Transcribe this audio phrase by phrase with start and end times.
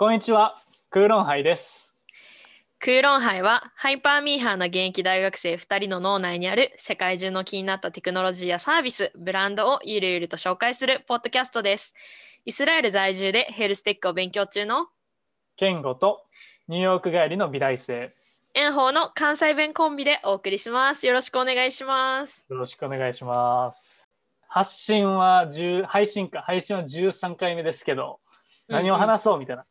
[0.00, 0.54] こんにちは、
[0.90, 1.90] クーロンハイです。
[2.78, 11.96] クーロンハイはハイパーミーハーな現役大学生2人の脳内にある世界中の気になったテクノロジーやサービス、ブランドをゆるゆると紹介するポッドキャストです。
[12.44, 14.86] イスラエル在住でヘルステックを勉強中の
[15.56, 16.22] ケンゴと
[16.68, 18.14] ニューヨーク帰りの美大生。
[18.54, 21.08] 炎鵬の関西弁コンビでお送りします。
[21.08, 22.46] よろしくお願いします。
[22.48, 24.06] よろしくお願いします。
[24.46, 28.20] 発信は10、配信か、配信は13回目ですけど、
[28.68, 29.66] 何を話そうみたいな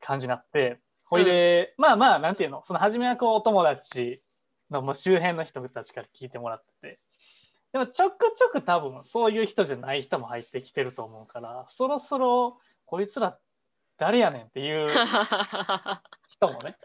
[0.00, 4.22] 感じになって、ほいで、まあまあ、なんていうの、その初めはこう、お友達
[4.70, 6.98] のもう周辺の人たちから聞いてもらってて、
[7.72, 13.38] でもちょくちょく多分そういう人じゃない人も入ってきてると思うから、そろそろこいつら
[14.00, 14.88] 誰やねんっていう
[16.26, 16.76] 人もね、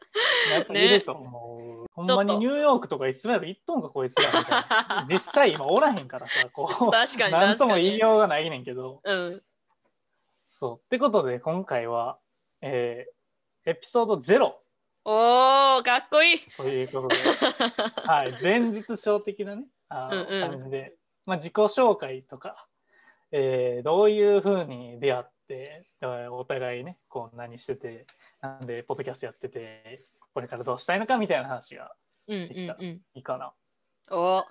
[0.52, 1.86] やっぱいると思う。
[1.94, 5.08] ほんまにニューヨークとかイスラエル行っとんかこいつらみたいな。
[5.10, 9.44] 実際今おらへんからさ、こう、確かになんとも言いようがないねんけど、うん。
[10.48, 10.78] そう。
[10.78, 12.20] ってことで今回は、
[12.68, 13.16] えー
[13.68, 14.54] エピソード0
[15.06, 16.40] おー、かっこいい。
[16.56, 17.16] ということで、
[18.06, 22.68] はい、前日小的なね、あのうんうん感じで、まあ、自己紹介とか、
[23.32, 28.06] えーどういうふうに出会って、えーお互いね、こう何してて、
[28.42, 30.00] なんでポッドキャストやってて、
[30.34, 31.96] これからどうしたいのかみたいな話が
[32.28, 32.84] うんうんできたうん。
[32.84, 33.54] いいかな。
[34.10, 34.46] おー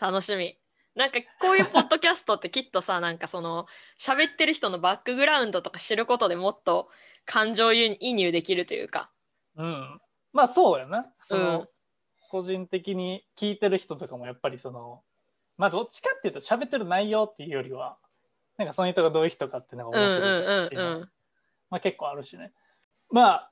[0.00, 0.61] 楽しみ。
[0.94, 3.66] なんかこういうポッドキャストってきっとさなんかその
[3.98, 6.88] 喋ってる人のバックグラウンドとか知ることでもっと
[7.24, 9.10] 感情移入できるというか。
[9.56, 10.00] うん。
[10.32, 11.06] まあそうやな。
[11.22, 11.68] その、うん
[12.32, 15.02] 個人的に聞いてる人とかもやっぱりその、
[15.58, 17.98] まあどっちかっていうと喋ってる内容っていうよりは、
[18.56, 21.08] なんかその人がどういう人かっていうのが面白いっていうのはうんうん。
[21.68, 22.52] まあ結構あるしね。
[23.10, 23.50] まあ、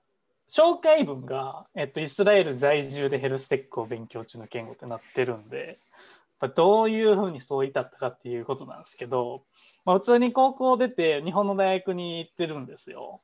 [0.48, 5.76] 紹介文が、えっと、イスラエル在住でヘルステックを勉強中の言語ってなってるんで、
[6.40, 9.44] まあどういうふうにそう至ったかっていうことなんですけど、
[9.84, 13.20] まあ、普通に高校出て日本の大学に行ってるんですよ。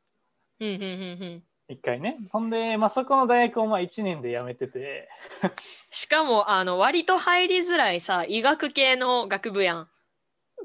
[0.61, 2.17] うんうんうんうん一回ね。
[2.31, 5.09] ほんで、まあ、そこの大学をまあ1年で辞めてて、
[5.91, 9.89] しかもあの割と入りづらいさ医学系の学部やん。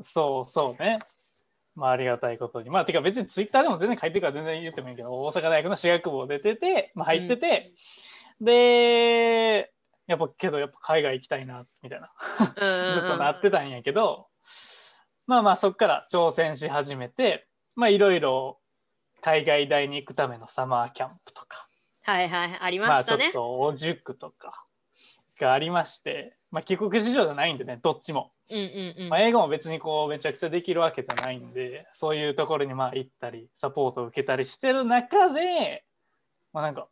[0.03, 0.99] そうそうね。
[1.73, 2.69] まあありがたいことに。
[2.69, 7.73] まあてか別にツイッターでも全然書いてるから全然言ってもいいけど、大阪大学の私学部を出てて、まあ入ってて、
[8.39, 9.71] で、
[10.11, 12.11] やっぱけどやっぱ海外行きたいな、みたいな。
[12.39, 12.47] うん
[12.99, 14.27] ずっとなってたんやけど、
[15.25, 18.59] まあまあそっから挑戦し始めて、まあいろいろ
[19.21, 21.69] 海外大に行くためのサマーキャンプとか、
[22.03, 23.31] はいはいありまあちょっましたね。
[23.31, 24.65] とお塾とか
[25.39, 28.33] がありまして、まあ帰国子女じゃないんでね、どっちも。
[28.49, 35.85] うんうんうんまあ、英語も別にこうめちゃくちゃできるわけじゃないんでそういうところにまあ行ったりサポートを受けたりしてる中で、
[36.51, 36.89] まあ、なんか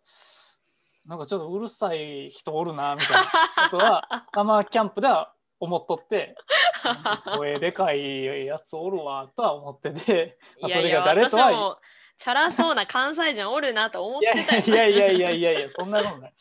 [1.10, 6.36] なんかちょっとうるさい人おるなみたいなことは サマーキャンプでは思っとって
[7.36, 11.78] 声でかいやつおるわとは思ってて、まあ、それいやいやが誰とは私も
[12.16, 14.64] チャラそうな関西人おるなと思ってたよ。
[14.68, 16.34] いやいやいやいやいやそんなことない。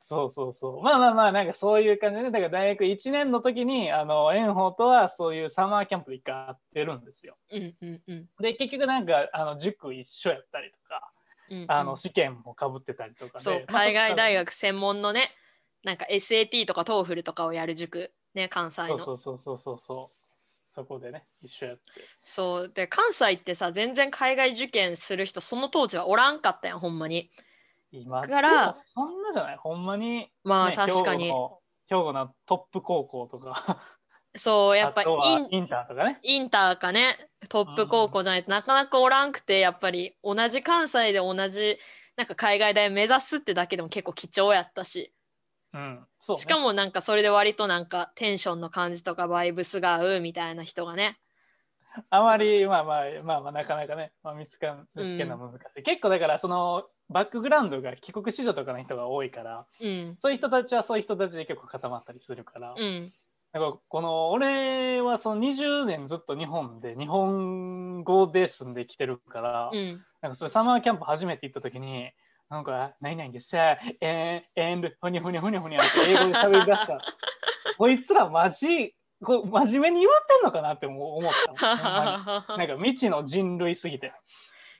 [0.00, 0.82] そうそうそう。
[0.82, 7.38] まあまあまあ、なんかそういう感じで、だから大学1年の時に、あの、炎鵬とはそういうサマーキャンプで一回会ってるんですよ。
[7.50, 11.10] うんうんうんで、結局なんか、あの、塾一緒やったりとか、
[11.50, 11.70] うんうん。
[11.70, 13.44] あの、試験もかぶってたりとかで。
[13.44, 15.30] そうまあ海外大学学専門のね
[15.82, 18.12] なんか SAT とか TOEFL とかをやる塾。
[18.34, 18.98] ね関西の。
[18.98, 20.16] そうそうそうそうそう。
[20.68, 21.82] そこでね、一緒やって。
[22.22, 22.68] そう。
[22.68, 27.30] で関西ってさ全然海外受験する人その当時はおらんかったやんほんまに。
[27.92, 29.56] 今だからそんなじゃない？
[29.56, 31.26] ほんまに、まあね確かに。
[31.26, 33.80] 兵庫の兵庫のトップ高校とか、
[34.36, 36.18] そうやっぱインインターとかね。
[36.22, 37.16] インターかね
[37.48, 41.78] トップ高校じゃないとなかなかおらんくてやっぱり同じ関西で同じ
[42.16, 45.12] なんか海外大目指すってだけでも結構貴重やったし
[45.72, 46.06] うん。
[46.20, 46.42] そう、ね。
[46.42, 51.18] しかもなんかそれで割となんかテンションの感じとかバイブスが合うみたいな人がね
[52.10, 55.82] あまり、まあまあ、まあまあ、なかなかね、まあ、見つか見つけるのは難しい。
[55.82, 63.12] 結構だから、その、バックグラウンドが帰国子女とかの人が多いから、うんそういう人たちはそういう人たちで結構固まったりするから、うん
[63.54, 72.10] だからこの、俺はその20年ずっと日本で、日本語で住んできてるから、うんなんかそれサマーキャンプ初めて行った時に、
[72.50, 77.00] なんか、何々でさ、えー、エンド、ふにゃふにゃふにゃふにゃって英語で喋り出した。
[77.78, 78.92] こいつらマジ、
[79.22, 81.76] こう真面目に言わってんのかなって思思った。
[81.76, 84.12] なんか未知の人類すぎて。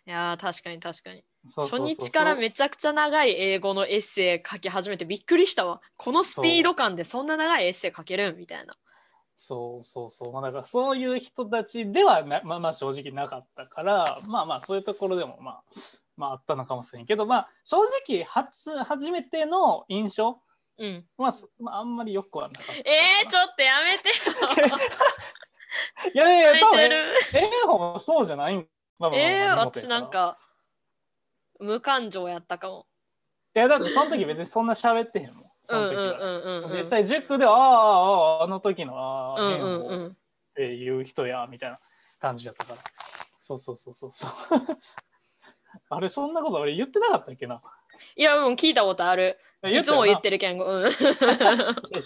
[0.04, 1.24] いやー確かに確かに
[1.54, 5.80] 初日からめちゃくちゃ長い英語のエッセイ書き始めてびっくりしたわ。
[5.96, 8.74] このスピード感でそんな長いエッセイ書けるみたいな。
[9.36, 10.32] そうそうそう。
[10.32, 15.62] まあ、だからそういう人たちではな、まあまあ正直なかったから、まあまあそういうところでもまあ、
[16.16, 17.76] まああったのかもしれんけど、まあ正
[18.08, 20.40] 直初、初めての印象
[20.78, 21.04] うん。
[21.18, 22.72] は、すまあ、あんまりよくはなかった。
[22.72, 24.14] えー、ちょっとやめてよ。
[26.14, 28.56] いやいや多分ええ方もそうじゃない。
[28.56, 28.66] ん
[28.98, 30.38] まあまあまあえー、まあ私なんか
[31.60, 32.86] 無感情やったかも。
[33.56, 35.44] いやだってその時別にそんな喋ってへんもん。
[35.64, 36.68] その時は。
[36.76, 40.08] 実際塾では、ああ、ああ、あの時の、ああ、うんうん。
[40.08, 40.12] っ
[40.54, 41.78] ていう人や、みたいな
[42.20, 42.78] 感じだったから。
[43.40, 44.30] そうそうそうそうそう。
[45.90, 47.62] あれ、そんなこと俺言ってなかったっけな？
[48.16, 49.38] いや、もう聞いたことある。
[49.62, 50.36] いつも言ってる。
[50.36, 50.60] るけん。
[50.60, 50.90] うん。
[50.90, 50.94] い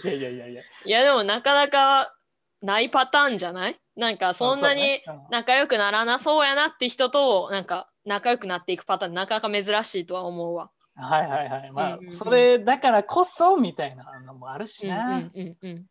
[0.05, 0.61] やいやいやいや。
[0.85, 2.13] いや、でもなかなか
[2.61, 3.79] ないパターンじゃない？
[3.95, 10.71] なんかそんなに仲良くならなそうやなって人となんか仲良くなっていくパターンなかなか珍しいとは思うわ。
[10.95, 11.71] はいはいはい。
[11.71, 15.17] まあ、うんうんうんそれだからこそみたいなのもあるしうんな。
[15.17, 15.85] うんうんうん。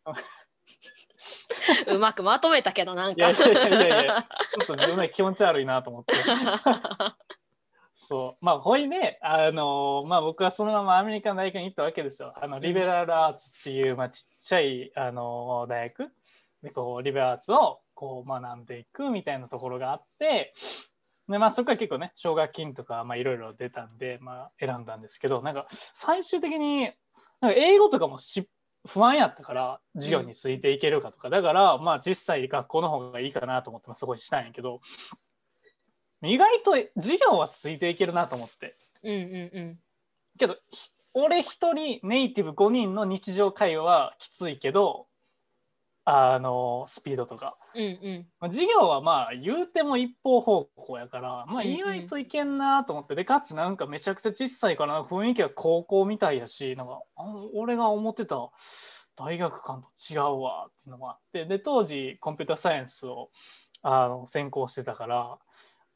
[1.95, 3.29] うまくまとめたけどなんか。
[3.29, 6.13] いやいやいやいやちょっと自分で気持ち悪いなと思って。
[8.09, 8.45] そう。
[8.45, 12.33] まあ、ほいで、あのまあ、僕はそのままアメリカの大学に行ったわけですよ。
[12.35, 16.11] あのリベラルアーツっていう、まあ、ちっちゃい、あの大学
[16.61, 20.53] でこうリベラルアーツをこう学んでいくみたいなところがあって、
[21.29, 26.91] でまあ、そこから結構ね、奨学金とかまあいろいろ出たんで、まあ、選んだんですけど、なんか最終的に
[27.39, 28.49] なんか英語とかもし
[28.87, 34.81] 不安やったから授業についていけるかとか、だからまあ実際学校の方がいいかなと思って、まあ、そこにしたんやけど
[36.23, 39.21] 意外と授業はついていけるなと思ってうんうん
[39.53, 39.79] うん。
[40.37, 45.07] けどひ俺一人ネイティブ5人の日常会話はきついけど
[46.11, 48.27] あのスピードとか、うんうん。
[48.39, 57.23] まあ、授業はまあ言うても一方方向やから、まあ、うんうん意外といけんなと思って、でかつなんかめちゃくちゃ小さいから雰囲気は高校みたいやしなんかあ
[57.53, 58.37] 俺が思ってた
[59.15, 61.45] 大学館と違うわっていうのもあって。
[61.45, 63.29] で当時コンピューターサイエンスを
[63.83, 65.37] あの専攻してたから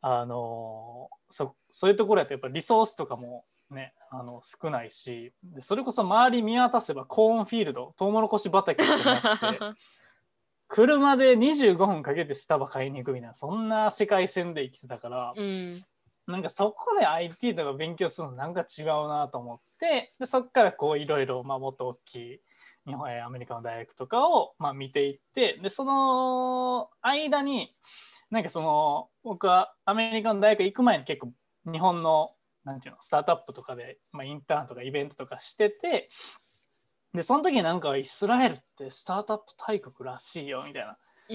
[0.02, 5.34] あのそそういうところやとやっぱリソースとかもねあの少ないし。
[5.44, 9.60] でそれこそ周り見渡せばコーンフィールドトウモロコシ畑とかなって
[10.74, 15.84] 車で25分かけてスタバ買いに行くみたいなそんな世界線で生きてたから、うん。
[16.26, 22.40] なんかそこで IT とか勉強するのなんか違うなと思ってでそこからこういろいろまあもっと大きい
[22.88, 27.76] 日本やアメリカの大学とかをまあ見ていってでその間に
[28.32, 31.34] なんかその僕はアメリカの大学行く前に結構
[31.70, 32.32] 日本の
[32.64, 36.10] なんていうのスタートアップとかで、まあ、インターンとかイベントとかしてて
[37.14, 40.98] でその時になんかイスラエルってスタートアップ大国らしいよみたいな
[41.30, 41.34] う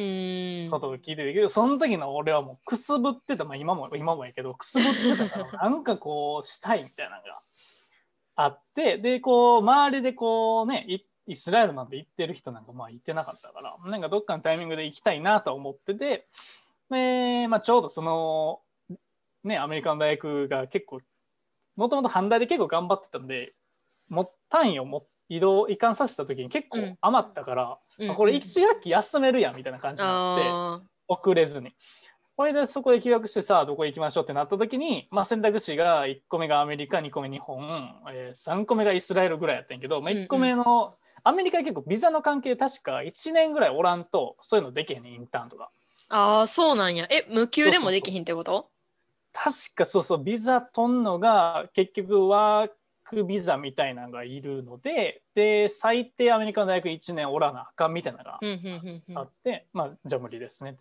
[0.66, 0.70] ん。
[0.70, 7.40] ことを聞いてるけど、その時の俺はもうくすぶってた、まあ、今も今もやけどくすぶってたから なんかこうしたいみたいなのが
[8.36, 16.26] あってでこう周りでこうねいイスラエルなんて行ってる人なんかまあ行ってなかったからなんかどっかのタイミングで行きたいなと思ってて
[16.90, 18.60] で、まあ、ちょうどその
[19.44, 21.00] ねアメリカの大学が結構
[21.76, 23.54] もともと阪大で結構頑張ってたんで
[24.08, 30.48] も単位をも移動移管させた時に結構うん余ったから、うんあこれ1学期休めるやんみたいな感じになって。
[30.48, 31.74] あ遅れずに。
[32.36, 40.94] これでそこで休学してさあどこ行きましょうってなった時に、まあ、選択肢が1個目がアメリカ2個目日本、えー3個目がイスラエルぐらいやったんやけど、まあ、1個目の、
[41.24, 45.70] アメリカは結構ビザの関係確か1年ぐらいおらんとそういうのできへんねんインターンとか。
[46.10, 47.06] あーそうなんや。
[47.10, 48.68] え無給でもできひんってこと？
[49.32, 52.70] 確かそうそうビザ取んのが結局ワー
[53.08, 60.76] クビザみたいなのがいるのでで最低アメリカの大学1年おらなあかんみたいなのがあって、まあじゃあ無理ですね。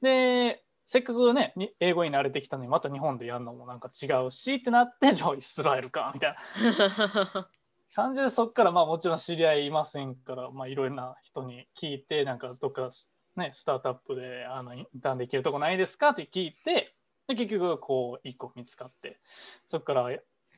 [0.00, 6.34] でせっかくねに英語に慣れてきたのにまた日本でやるのもなんか違うしってなってじゃあイスラエルかみたい
[6.74, 7.48] な
[7.94, 12.88] 感じでそっからまあもちろん知り合いいませんからまあいろいろな人に聞いてなんかどっか
[13.36, 16.94] ねスタートアップであのインターンできるとこないですかって聞いて
[17.26, 19.20] で結局こう1個見つかって
[19.68, 20.10] そっから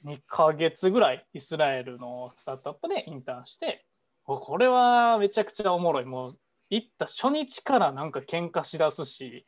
[0.04, 3.85] 2ヶ月ぐらいイスラエルのスタートアップでインターンして
[4.25, 6.04] おこれはめちゃくちゃおもろい。
[6.04, 6.38] もう
[6.71, 9.45] 行った初日からなんか喧嘩しだすし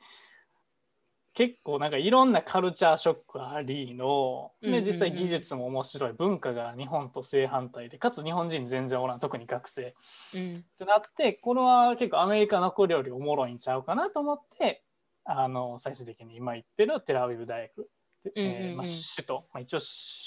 [1.34, 6.12] 結構なんかいろんなカルチャーショックありので実際技術も面白い。
[6.12, 9.20] 文化が日本と正反対でかつ日本人全然おらん。
[9.20, 9.94] 特に学生。
[10.34, 10.56] うん。
[10.56, 14.82] ってなってこれは結構アメリカの子よりおもろいんちゃうかなと思って
[15.24, 17.88] あの最終的に今行ってるテラアビブ大学、
[18.34, 19.78] えまあ、首都、まあ、一応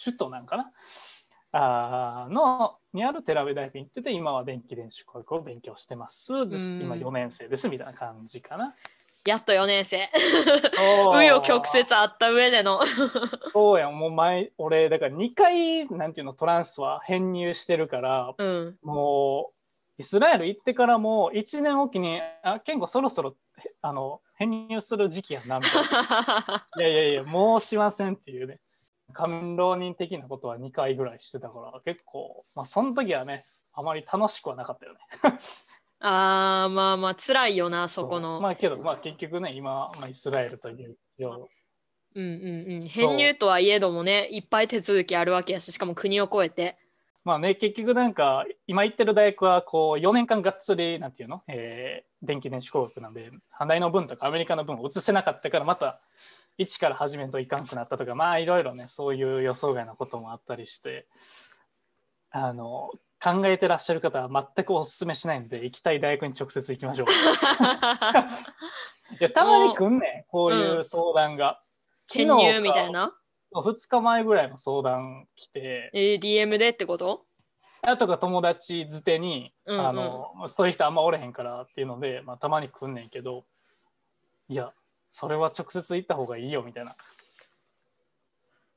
[0.03, 0.71] 首都なんかな。
[1.57, 6.33] あーのにあるテラアビブ大学に行ってて今は電気電子工学を勉強してます。
[6.33, 8.75] 今4年生ですみたいな感じかな。
[9.25, 10.09] やっと4年生。
[10.13, 12.81] 紆紆余曲折あった上での。
[13.53, 13.97] そうやん。
[13.97, 18.77] もう前俺だから2回なんていうのトランスは編入してるからうん。
[18.83, 19.51] も
[19.97, 23.33] うイスラエル行ってからも1年おきに「あ健吾そろそろへ
[23.81, 28.59] あの編入する時期やな」みたいな「いやいやいやもうしません」っていうね。
[29.13, 34.99] 仮面浪人的なことは2回ぐらいしてたから結構まあその時はねあまり楽しくはなかったよね。
[35.99, 38.41] あーまあまあ辛いよなそこの。
[38.41, 40.97] まあけどまあ結局ね今、まあ、イスラエルという
[42.15, 46.77] うんうんうん、編入とはいえどもねいっぱい手続きあるわけやししかも国を越えて。
[47.25, 55.99] まあね、結局なんか、今行ってる大学は、こう、4年間がっつり、なんていうの、えー、電気電子工学なんで、反対の分とかアメリカの分を移せなかったから、また、
[56.57, 61.07] 一から始めんといかんくなったとか、まあ、いろいろね、そういう予想外のこともあったりして、
[62.31, 62.91] あの、
[63.21, 67.07] 考えてらっしゃる方は全くお勧めしないんで、行きたい大学に直接行きましょう。
[69.19, 71.61] いや、たまに来んねん、こういう相談が。
[72.11, 73.15] 編入みたいな
[73.53, 77.24] ？2日前ぐらいの相談来て、えー DM でってこと？
[77.87, 79.87] あとか友達づてに、うんうん。
[79.87, 83.45] あのそういう人あんまおれへんからっていうので、まあ、たまに来んねんけど
[84.49, 84.73] いや
[85.11, 86.95] それは直接行った方がいいよみたいな、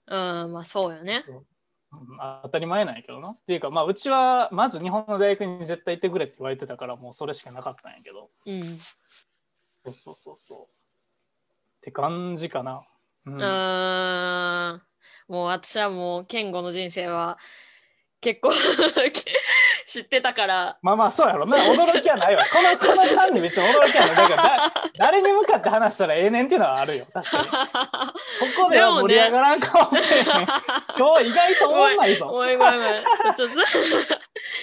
[0.06, 1.24] うんまあそうよね。
[1.28, 1.46] うん
[2.42, 3.30] 当たり前なんやけどな。
[3.30, 8.28] っていうかまあうちはまず日本の大学に絶対行ってくれって言われてたからもうそれしかなかったんやけど。
[8.44, 8.78] うん。
[9.84, 10.58] そうそうそうそう。
[10.64, 10.66] っ
[11.80, 12.86] て感じかな、
[13.24, 13.34] うん。
[13.36, 14.82] うーん。
[15.28, 17.38] もう私はもう健吾の人生は
[18.20, 18.50] 結構
[19.86, 20.78] 知ってたから。
[20.82, 21.56] まあまあそうやろな。
[21.56, 22.44] 驚きはないわ。
[22.52, 24.16] このこの間に別に驚きはない。
[24.16, 27.06] だからだ誰に向かって話したらええねんっていうのはあるよ。
[27.12, 27.48] 確かに。
[27.48, 30.24] ここでは盛り上がらんかもしれへん、
[30.98, 32.26] 今日意外と思んないぞ。
[32.26, 33.34] ごめんごめんごめん。
[33.34, 33.54] ちょっと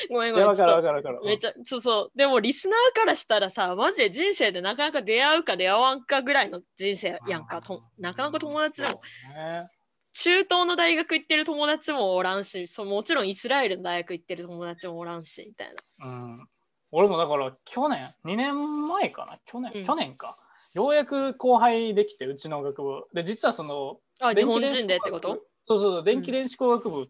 [0.09, 0.53] ごめんごめん。
[0.53, 2.11] ちょっとめっちゃそうそう。
[2.17, 7.61] でもリスナーからしたらさマジで人生でなかなか出会うか出会わんかぐらいの人生やんか。
[7.61, 9.01] となかなか友達でも。
[9.33, 9.69] ね
[10.17, 16.07] 中東の大学行ってる友達もおらんしそうもちろんイスラエルの大学行ってる友達もおらんしみたいな。
[16.07, 16.47] うん、
[16.91, 19.37] 俺もだから去年2年前かな？
[19.45, 19.85] 去年、うん。
[19.85, 20.37] 去年か。
[20.73, 23.03] ようやく後輩できてうちの学部。
[23.13, 25.41] で実はそのあ日本人でってこと？
[25.63, 27.07] そうそうそう電気電子工学部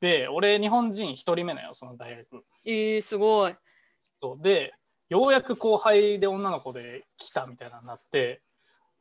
[0.00, 2.44] で、俺日本人1人目なよその大学。
[2.64, 3.56] えー、すごい。
[4.18, 4.42] そう。
[4.42, 4.72] で
[5.08, 8.40] ようやく後輩で女の子で来たみたいなのになって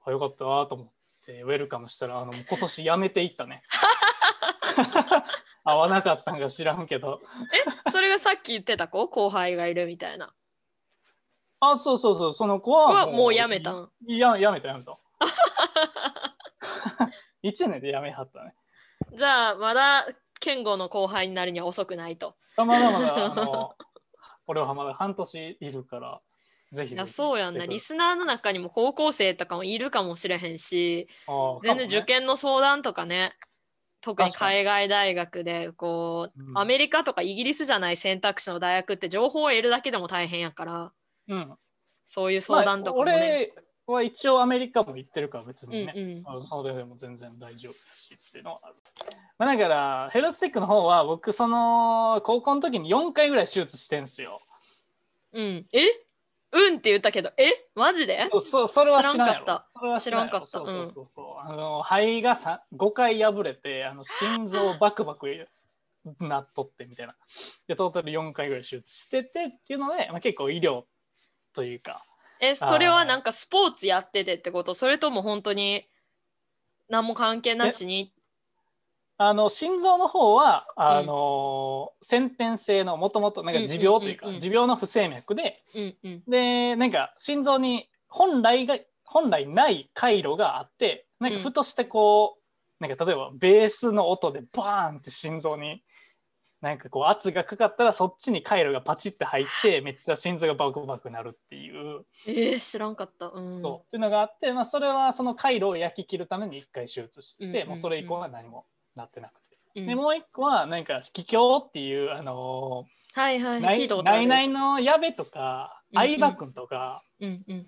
[0.03, 0.87] あよかったなと思っ
[1.25, 3.63] てウェルカムしたらあの今年辞めていったね。
[5.63, 7.21] 合わなかったんか知らんけど。
[7.91, 9.07] それがさっき言ってた子？
[9.07, 10.33] 後輩がいるみたいな。
[11.59, 12.33] あそうそうそう。
[12.33, 13.89] その子ははもう辞めたん？
[14.07, 14.93] いや辞めた辞めた。
[17.43, 18.53] 1年で辞めはったね。
[19.17, 20.05] じゃあまだ
[20.39, 22.35] 健吾の後輩になるには遅くないと。
[22.57, 23.75] あまだまだあの
[24.47, 26.21] 俺はまだ半年いるから
[26.71, 31.07] ぜひいやそうやんなリスナーの中にも高校生とかもいるかもしれへんし
[31.63, 33.33] 全然受験の相談とかね
[34.05, 36.57] 特に海外大学でこう、うん。
[36.57, 40.91] アメリカとかイギリスじゃない選択肢の大学って情報を得るだけでも大変やから。
[41.27, 41.55] うん。
[42.05, 43.51] そういう相談とかもまあね、
[43.87, 46.15] 俺は一応アメリカも行ってるから別にね、うんうん。
[46.21, 48.75] そそれでも全然大丈夫だしっていうのはある。
[49.39, 54.39] まあ、だからヘルステックの方は僕その高校の時に4回ぐらい手術してんすよ。
[55.33, 55.65] うん。
[55.73, 55.79] え？
[56.55, 57.67] うんって言ったけどえ？
[57.75, 58.25] マジで？
[58.31, 59.65] そうそうそれは知らんかった。
[59.73, 60.45] それは知らんかった。
[60.45, 65.27] そうそうそうそう、あの肺がさ5回破れてあの心臓バクバク
[66.21, 67.15] なっとってみたいな。
[67.67, 70.83] でトータル4回ぐらい手術しててっていうので、まあ、結構医療
[71.53, 72.01] というか。
[72.39, 74.73] えそれはなんかスポーツやっててってこと？
[74.73, 75.85] それとも本当に
[76.87, 78.13] 何も関係なしに
[79.17, 84.33] あの心臓の方はあの、先天性のもともとなんか持病というか、うん。
[84.33, 86.23] うんうんうん持病の不整脈でうんうん。
[86.27, 95.81] でなんか心臓に本来が本来ない回路があってなんかふとしてこう、なんか例えばベースの音でバーンって心臓に
[96.61, 103.27] なんかこう圧がかかったらそっちに回路がパチって入ってめっちゃ心臓がバクバクなるっていう、えー、知らんかった。
[103.27, 103.61] うん。
[103.61, 103.87] そう。
[103.87, 107.67] っていうのがあって、まあ、それはその回路を焼き切るために一回手術して、うんうんうん。
[107.69, 109.57] もうそれ以降は何もなってなくて。
[109.75, 109.87] うん。
[109.87, 114.23] でもう一個はなんか気境っていうあのはいはい聞いたことある。
[114.23, 117.67] いないの矢部とか相葉君とか、うんうん。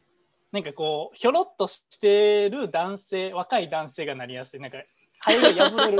[0.52, 4.60] なんかこうひょろっとしてる男性若い男性がなりやすい。
[4.60, 4.80] なんか
[5.20, 6.00] 肺が破れる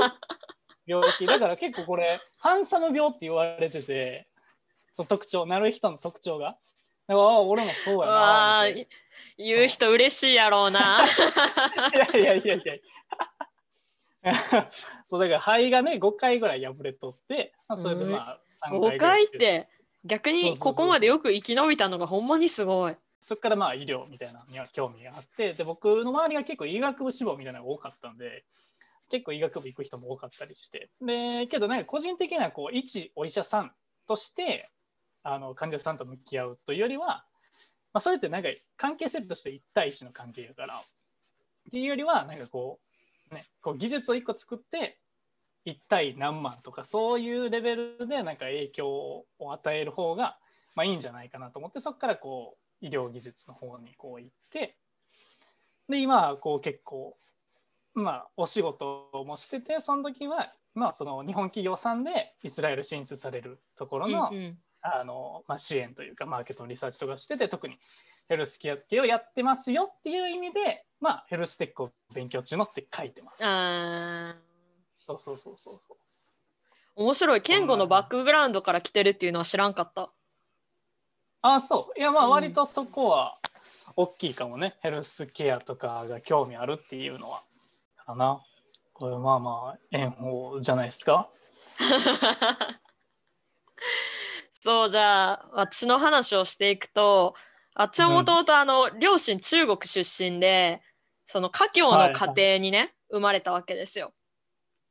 [0.86, 1.26] 病気。
[1.26, 4.28] だから結構これハンサム病って言われてて
[4.96, 6.56] その特徴なる人の特徴が。
[7.06, 8.86] だからあ俺もそうやなー
[9.38, 11.00] 言う人嬉しいやろうな。
[11.94, 12.62] いやいやいやい
[14.22, 14.70] や
[15.08, 19.68] そうだから肺がね5回ぐらい破れとって、まあ、それでまあ3 5ぐらい回って
[20.04, 22.96] 逆にここまでよく生き延びたのがほんまにすごい。
[23.20, 28.44] そこからまあ医療みたいなのには興味があってで僕の周りが結構医学部志望みたいなのが多かったんで
[29.10, 30.88] 結構医学部行く人も多かったりして。
[31.00, 33.72] でけどなんか個人的にはこう一お医者さん
[34.06, 34.70] として
[35.22, 37.24] あの患者さんと向き合うというよりは、ま
[37.94, 42.87] あ、それってなんか関係性として1対1の関係だからっていうよりはなんかこう,、
[43.32, 44.98] ね、こう技術を1個作って
[45.66, 50.38] 1対何万とかそういうレベルでなんか影響を与える方が
[50.74, 54.76] まあいいんじゃないかなと思ってそこからこう医療技術の方にこう行って
[55.88, 57.16] で今はこう結構
[57.94, 64.58] まあ、お仕事もしててその時は、まあ、その日本企業さんでイスラエル進出されるところの,、うんうん。
[64.80, 67.76] あのまあ、支援というかマーケットのリサーチとかしてて特に
[68.28, 73.44] ヘルスケア系をやってますよっていう意味で、まあ、ヘルステックを勉強中のって書いてます。
[73.44, 74.48] あー
[74.94, 75.96] そうそうそうそうそう。
[76.96, 77.42] 面白い。
[77.42, 80.10] 健吾のバックグラウンドから来てるっていうのは知らんかった。
[81.42, 83.38] あそういやまあうん割とそこは
[83.96, 87.42] 大きいかもね、ヘルスケアとかが興味あるっていうのは
[88.04, 88.40] かな
[88.92, 91.28] これまあまあ縁法じゃないですか
[94.60, 97.34] そうじゃあ私の話をしていくと
[97.74, 100.00] あっちはもともとあの両親中国出
[100.30, 100.82] 身で
[101.28, 104.12] その華僑の家庭にね、生まれたわけですよ。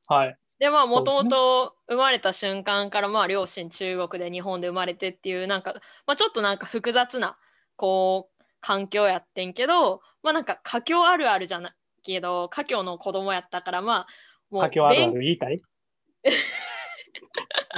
[0.08, 0.38] はい。
[0.60, 5.76] でまあもともと生まれた瞬間からまあ両親中国で日本で生まれてっていうなんか、
[6.08, 7.38] まあ、ちょっとなんか複雑な
[7.76, 14.08] こう環境やってんけどまあなんか華僑あるあるじゃないけど華僑の子供やったからまあ
[14.50, 15.62] も華僑あるあ勉る言いたい？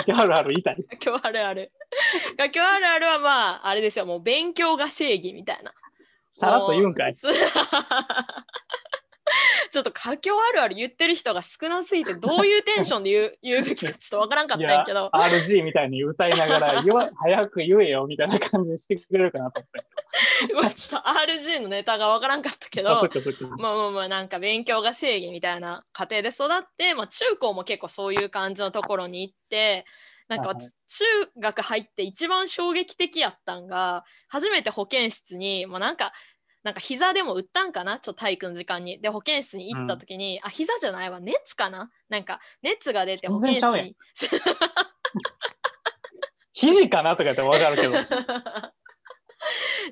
[0.06, 0.78] 華僑あるある言いたい？
[1.02, 1.72] 華僑あるある。
[2.38, 5.74] 華僑あるあるはまああれですよもう勉強が正義みたいな
[6.32, 7.14] さらっと言うんかい。
[9.72, 15.10] ちょっと佳境あるある言ってる人が少なすぎてどういうテンションで言う 言うべきかちょっとわからんかったんやけど。
[15.14, 16.82] RG みたいに歌いながら
[17.22, 20.76] 早く言えよみたいな感じにしてくれるかなと思って。
[20.76, 23.10] ちょっと RG のネタがわからんかったけあど
[23.58, 29.86] まあまあまあなんか勉強が正義みたいな家庭で育って、まあ、中高も結構そういう感じのところに行って
[30.30, 30.70] なんか中
[31.40, 36.14] 学入って一番衝撃的やったんが初めて保健室に、まあ、なんか
[36.64, 38.00] なんか膝でも打ったんかな？
[38.00, 39.00] ちょっと体育の時間に。
[39.02, 41.22] で保健室に行った時に、あ膝じゃないわ。
[41.22, 41.90] 熱かな？
[42.10, 43.96] なんか熱が出て保健室に。
[46.54, 47.12] 肘かな？
[47.12, 47.94] とか言って分かるけど。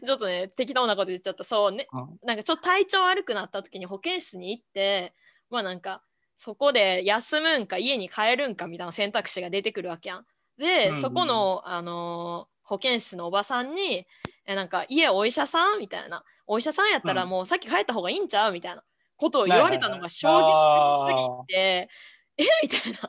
[0.06, 1.45] ちょっとね適当なこと言っちゃった。
[1.45, 2.17] そうねうん。
[2.21, 5.13] なんかちょっと体調悪くなった時に保健室に行って
[5.50, 6.04] まあなんか
[6.38, 10.26] そこで休むんか家に帰るんかみたいな選択肢が出てくるわけやん。
[10.58, 14.06] で、うんうんそこの、あのー保健室のおばさんに
[14.45, 17.30] 「えなんか家お医者さん?」みたいな「お医者さんやったらうん。
[17.30, 18.84] もうさっき帰った方がいいんちゃう?」みたいな。
[19.15, 21.89] ことを言われたのが衝あ撃的すぎて。
[22.38, 22.45] え？
[22.62, 23.00] みたいな。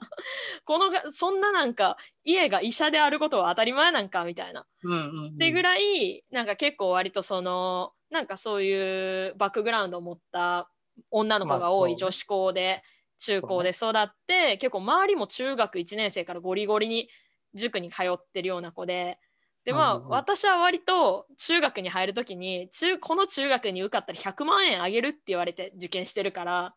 [0.65, 4.65] このがそんななんか家が医者であることは当たり前なんかみたいな。
[4.85, 5.35] うんうんうん。
[5.35, 10.71] ってぐらいなんか結構割とそのなんかそういうバックグラウンドを持った
[11.11, 12.83] 女の子が多い女子校で
[13.19, 17.09] 中高で育って、結構周りも中学1年生からゴリゴリに
[17.55, 19.19] 塾に通ってるような子で。
[19.65, 26.75] でまあ、私は割と中学に入る時に中この中学に受かったら100万円あげるって言われて受験してるから。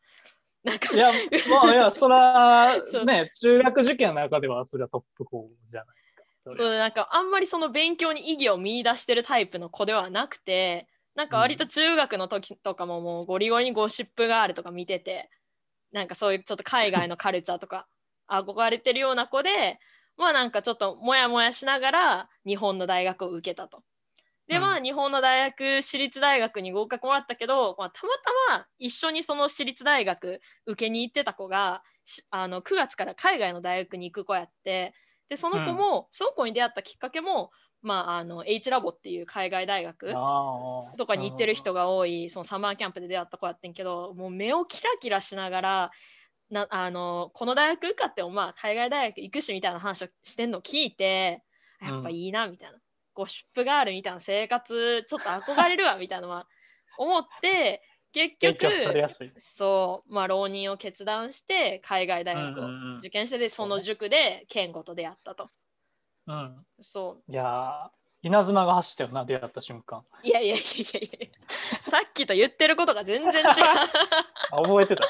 [0.64, 1.12] なんかいや、
[1.50, 6.64] まあ、いや、 そらね、中学受験の中では、それはトップ校じゃないですか。
[6.64, 15.30] そうなんかあんまりその勉強に意義を見出してるタイプの子ではなくてなんか割と中学の時とかももうゴリゴリにゴシップガールとか見てて
[15.92, 17.88] なんかそういうちょっと海外のカルチャーとか
[18.30, 19.80] 憧れてるような子で
[20.18, 23.84] まあなんかちょっとモヤモヤしながら日本の大学を受けたと。
[24.48, 28.14] でまあ日本の大学私立大学に合格もらったけど、まあ、たま
[28.50, 34.94] たま一緒にその私立大学受けに行ってた子がしあの9月から海外の大学に行く子やって
[35.32, 40.13] でその子も、その子に出会ったきっかけも、まあ、あの H ラボっていう海外大学
[40.98, 45.91] とかに行ってる人が多いそのサマーキャンプで出会った子やってんけどもう目をキラキラしながら
[46.52, 51.44] なあのこの大学受かってもまあ海外大学行くしみたいな話をしてんのを聞いて
[51.82, 52.78] やっぱいいなみたいな、
[53.15, 56.48] ゴシップガールみたいな生活ちょっと憧れるわみたいなのは
[57.00, 57.82] 思って
[58.13, 59.34] 結影局。
[59.39, 65.50] そうまあ浪人を決断して海外大学をうんうんうん受験してでその塾で健吾と出会ったと
[66.28, 66.66] うん。
[66.80, 70.04] そういやー、稲妻が走ったよな、出会った瞬間。
[70.24, 73.50] いやいやいやいやいやさっきと言ってることが全然違う
[74.52, 75.06] あ覚えてた。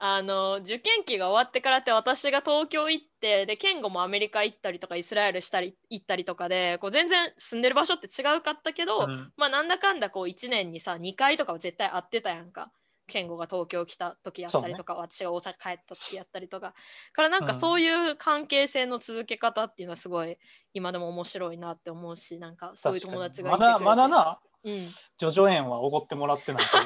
[0.00, 12.70] あの受験期が終わってからって私が東京行ってで健吾もアメリカ行ったりとかイスラエルしたり行ったりとかでこう全然住んでる場所って違うかったけど、うんまあなんだかんだこう1年にさ2回とかは絶対会ってたやんか
[13.08, 16.74] 健吾が東京来た時やったりとか、私が大阪帰った時やったりとか。
[17.12, 17.58] からなんかうん。
[17.58, 20.38] そういう関係性の続け方っていうのはすごい
[20.74, 23.84] 今でも面白いなって思うしなんかそういう友達がいてくれて。
[23.84, 24.72] まだまだな、うん。
[24.72, 26.82] ジョジョ園はおごってもらってないけど、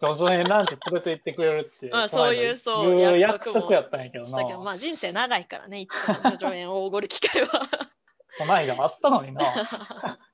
[0.00, 4.58] ジョジョ園ランチ連れて行ってくれるって、まあこの間そういうそういう約束やったんやけどな。
[4.58, 6.14] まあ人生長いからねいつも。
[6.14, 7.68] 叙々苑をおごる機会は。
[8.38, 9.44] この間あったのにな。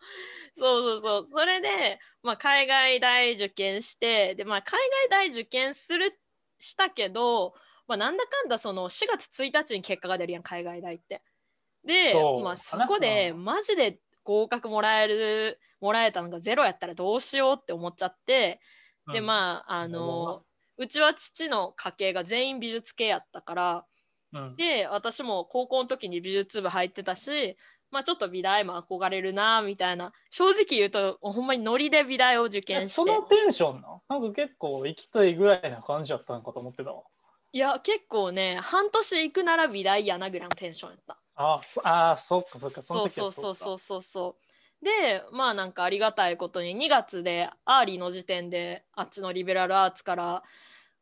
[0.57, 6.19] そうそうそうそれで、まあ、海外大受験してで、まあ、海外大受験する
[6.59, 7.55] したけど、
[7.89, 11.23] まあ、なんだかんだその4月1日に結果が出るやん海外大って。
[11.85, 18.61] でそうまあ、そこでうんマジで合格もらえるもらえたのがゼロやったらどうしようって思っちゃって
[19.11, 20.45] であ、まああのど
[20.77, 23.87] うちは父の家系が全員美術系やったから
[24.33, 24.57] うん。
[24.57, 27.57] で私も高校の時に美術部入ってたし
[27.91, 30.13] まあちょっと美大も憧れるなみたいな。
[30.31, 33.01] 正直言うとほんまにノリで美大を受え験して。
[33.01, 37.03] そのテンションななんか結構行きたいぐらいな感じだったのかと思ってたわ。
[37.53, 41.19] いや結構ね半年行くなら美大やなぐらいのテンションやった。
[41.35, 44.37] ああー、そっかそっか、そのそうそうそうそうそうそ
[44.83, 44.85] う。
[44.85, 50.43] でまあなんかありがたいことに2月でアーリーの時点であっちのリベラルアーツから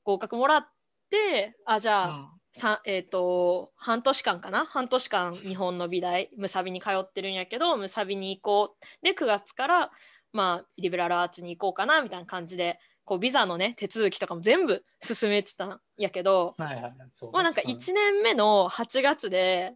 [0.04, 0.68] 合格もらっ
[1.10, 2.14] てあじゃあ、か。
[2.14, 2.37] さ
[2.84, 4.64] えっ、と半年間かな？
[4.64, 9.90] 半年間日本の美大ムサビに通ってるんやけどムサビに行こうで9月から
[10.32, 16.66] まあリベラルアーツに行こうかなみたいな感じでこうビザのね手続きとかも全部進めてたんやけどうん。
[16.66, 16.92] はいはい
[17.32, 19.74] まあなんか1年目の8月で、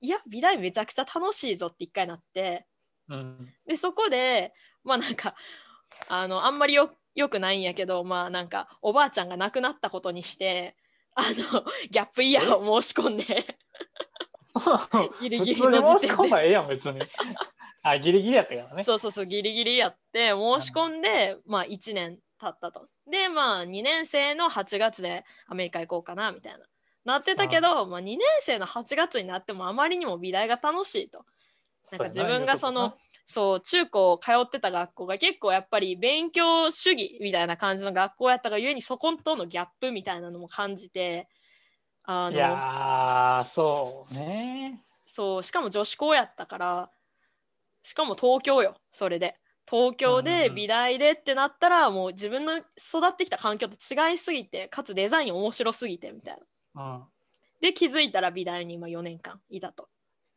[0.00, 2.66] いや美大めちゃくちゃ楽しいぞって一回なって
[3.08, 3.48] うん。
[3.66, 4.52] でそこで
[4.84, 5.34] まあなんか
[6.08, 10.76] あのあんまりよよくないんやけどまあなんかおばあちゃんが亡くなったことにして
[11.16, 13.24] あのギャップイヤーを申し込んで。
[15.20, 16.14] ギリギリの時点で。
[16.14, 17.00] 込んだらええやん、別に。
[17.82, 18.82] あ、ギリギリやったからね。
[18.82, 22.88] そうそうそうギリギリやって申し込んで、まあ1年経ったと。
[23.10, 26.60] でまあ2年生の8月でアメリカ行こうかなみたいな。
[27.04, 31.24] なってたけど、まあ、2年生の8月になってもあまりにも美大が楽しいと。
[31.92, 32.94] なんか自分がその
[33.26, 41.28] そう中高通ってた学校が結構やっぱり勉強主義みたいな感じの学校やったがゆえにそことのギャップみたいなのも感じて
[42.04, 44.80] あのいやー、そうね。
[45.04, 46.90] そうしかも女子校やったから
[47.82, 49.36] しかも東京よそれで
[49.68, 52.64] 東京うんうんうんで美大でってなったらもう自分の育
[53.08, 56.38] ってきた環境と違いすぎてかつデザイン面白すぎてみたい
[56.74, 57.02] なうん。
[57.60, 59.88] で気づいたら美大に今4年間いたと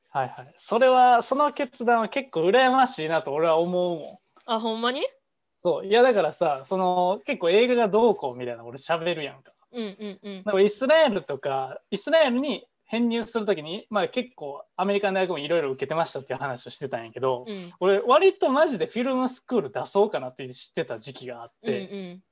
[0.09, 0.53] はいはい。
[0.57, 4.17] それは、その決断は結構羨ましいなと俺は思うもん。
[4.45, 5.01] あほんまに？
[5.57, 5.85] そう。
[5.85, 9.51] いやだからさ、その結構映画がどうこうみたいな俺喋るやんか。
[9.71, 22.23] うんうんうんだからイスラエルとか、イスラエルに編入するときに、まあ結構アメリカの大学もいろいろ受けてましたっていう話をしてたんやけど、うん俺割とマジでフィルムスクール出そうかなって知ってた時期があっうんうて、ん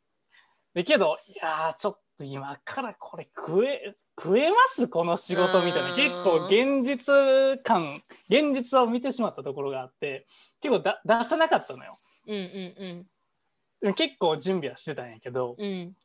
[0.73, 4.88] だけど、いやーちょっと今からこれ食え、食えます？
[4.88, 5.95] この仕事みたいな、うん。
[5.95, 10.25] 結構現実感、現実を見てしまったところがあって、
[10.62, 11.93] 結構だ出さなかったのよ。
[12.27, 13.08] うんうん
[13.80, 15.65] でも結構準備はしてたんやけど、うん。
[15.65, 15.95] うん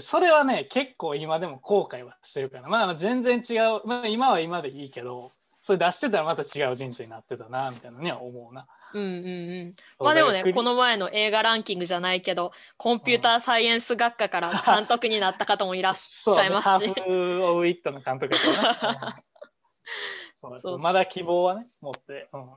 [0.00, 5.32] それはね、結構今でも後悔はしてるから、まあ全然違う、まあ今は今でいいけど、
[5.64, 8.68] それ出してたらまた違う人生になってたな、みたいなね、思うな。
[8.92, 9.74] うんうんうん。
[9.98, 19.22] まあでもねこの前の映画ランキングじゃないけどコンピューターサイエンス学科から監督になった方もいらっしゃいますし、そうねットの監督な。
[20.58, 22.28] そうまだ希望はね、持って。
[22.32, 22.50] うん。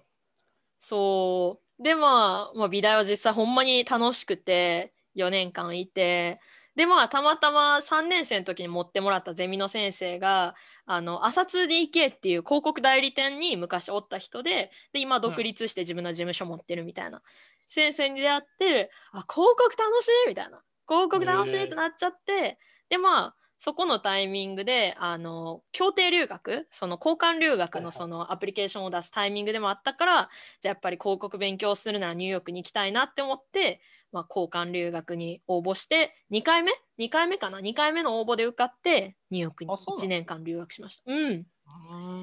[0.80, 1.84] そう。
[1.84, 6.39] でまあ、まあ、美大は実際ほんまに楽しくて4年間いて
[6.76, 10.56] でまあたまたま3年生の時に持ってもらったゼミの先生が
[10.86, 17.22] あの朝 2DK っていう広告代理店に昔おった人でで今独立して自分の事務所持ってるみたいな、
[17.68, 20.62] 先生に出会ってあ広告楽しいみたいな。
[20.88, 22.58] 広告楽しいってなっちゃって、
[22.90, 30.30] でまあそこのタイミングであの協定留学その交換留学はいはいのそのアプリケーションを出すタイミングでもあったから、
[30.62, 41.12] じゃあやっぱり広告勉強するならニューヨークに行きたいなって思って、まあ、交換留学に応募して2回目 ?2 回目かな ?2 回目の応募で受かってニューヨークにあそうなの1年間留学しました。
[41.12, 41.20] うん。
[41.22, 41.34] う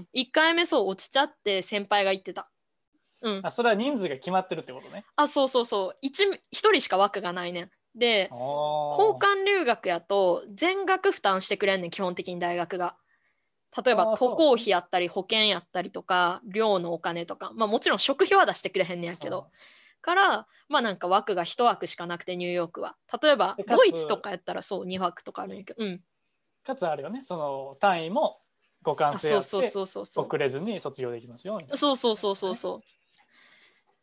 [0.01, 2.51] ん1回目そう落ちちゃって先輩が言ってた。
[3.23, 3.41] うん。
[3.43, 5.05] あそれは人数が決まってるってことね。
[5.17, 6.07] あ、そうそうそう。
[6.07, 7.71] 1, 一人しか枠がないねん。
[7.95, 8.39] で、交
[8.91, 12.97] 交換留学やと全額負担してくれんねん基本的に大学が。
[13.85, 17.53] 例えば渡航費やったり保険やったりとか寮のお金とか。
[17.55, 19.49] まあもちろん食費は出してくれへんねんやけど。
[20.03, 22.97] からまあなんか枠が1枠しかなくてニューヨークは。
[23.23, 25.85] 例えばドイツとかやったらそう2枠とかあるんやけど。
[25.85, 26.01] うん。
[26.65, 28.41] かつあるよね、その単位も
[28.85, 31.55] 互あ換性あっ遅れずに卒業できますよ。
[31.55, 31.77] みたいな。
[31.77, 32.81] そうそうそうそうそう。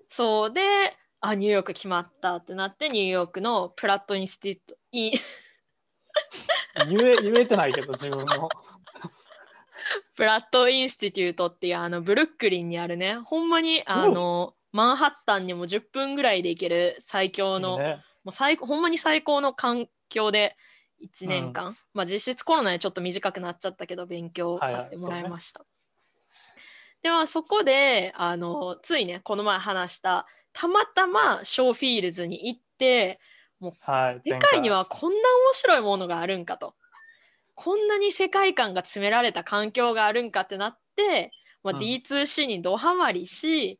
[0.07, 0.53] そう。
[0.53, 4.75] であニューヨーク決まったってなってニューヨークのプラットインスティット。
[4.91, 5.11] イン
[6.89, 8.49] 言え言えてないけど自分も。
[10.15, 13.15] ブラッドインスティテュートっていうあのブルックリンにあるね。
[13.15, 18.03] ほんまにあの、マンハッタンにも10分ぐらいで行ける最強のいいね。
[18.23, 20.55] もう最高ほんまに最高の環境で
[21.01, 25.65] 1年間、まあ実質コロナでちょっと短くなっちゃったけど勉強させてもらいました。
[27.01, 30.25] ではそこであのついねこの前話した
[30.57, 33.19] たまたまショーフィールズに行って
[33.81, 36.75] はい、世界にはこんな面白いものがあるんかと
[37.55, 41.31] こんなに世界観が詰められた環境があるんかってなって、
[41.63, 43.79] まあ、うん D2C にドハマりし、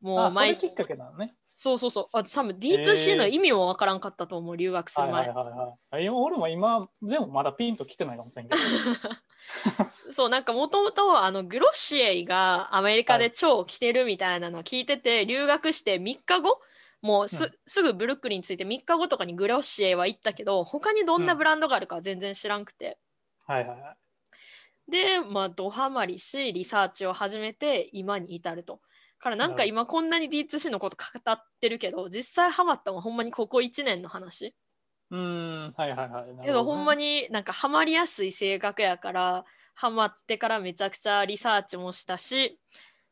[0.00, 1.32] 前回あそれもう毎きっかけなのね。
[1.54, 2.06] そうそうそう。
[2.12, 5.12] あ多分 D2C の意味もわからんかったと思う、留学する前。
[5.12, 5.54] はいはいはい
[5.94, 6.04] はい。
[6.04, 8.60] 今俺も今でもまだピンと来てないかもしれんけど。
[10.10, 16.60] そうなんかもともとあのグロッシエイがアメリカで超来てるみたいなのを聞いてて、留学して3日後
[17.00, 22.98] もうす,、うんすぐブルックリンについて3日後とかにグロッシエイは行ったけど他にどんなブランドがあるかは全然知らんくて、
[23.46, 24.90] はいはいはい。
[24.90, 28.80] でまあドハマりしリサーチを始めて今に至ると。
[29.18, 34.54] からなんか今こんなに D2C のこと語ってるけど実際ハマったのはほんまにここ1年の話。
[35.12, 36.44] うん、はいはいはい。
[36.44, 37.28] けどほんまに。
[37.30, 39.44] なんかハマりやすい性格やから
[39.74, 42.58] ハマってからめちゃくちゃリサーチもしたし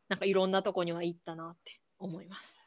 [0.09, 2.59] なんかいろんなとこには行ったなって思います。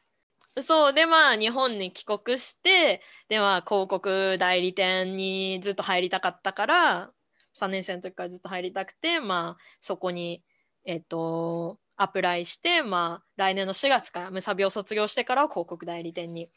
[0.62, 7.10] そうでまあ日本に帰国してでまあ広告代理店にずっと入りたかったから
[7.54, 10.44] 3年生の時からずっと入りたくてまあそこに
[10.84, 16.50] えっとアプライしてまあ来年の4月からムサビを卒業してから広告代理店に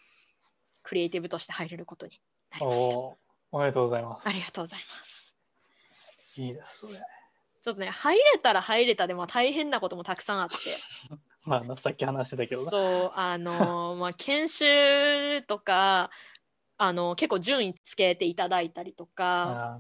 [0.84, 2.98] クリエイティブとして入れることになりました。
[2.98, 3.16] おー
[3.52, 4.32] おめでとうございますあ。
[4.32, 5.36] りがとうございます。
[6.36, 7.00] いいですね。
[7.64, 10.56] ちょっとね、入れたら入れたで、まあ、大変なこともたくさんあって、
[11.46, 12.70] まあ、さっき話してたけどな。
[12.70, 16.10] そう、あのー まあ、研修とか、
[16.80, 19.80] あの結構順位つけていただいたりとか、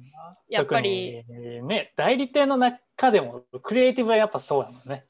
[0.50, 1.24] やっぱり
[1.62, 5.06] ね、代理店の中でもクリエイティブはやっぱそうやもんね。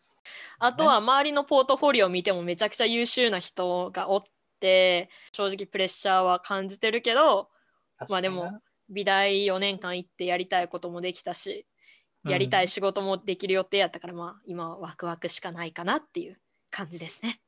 [0.59, 4.23] あとは周りのポートフォリオを見てもめちゃくちゃ優秀な人がおっ
[4.59, 7.49] て、正直プレッシャーは感じてるけど、
[8.09, 11.67] まあでも美大4年間行ってやりたいこともできたし、
[12.25, 16.37] やりたい仕事もできる予定やったから、まあ今はワクワクしかないかなっていう
[16.71, 17.39] 感じですね。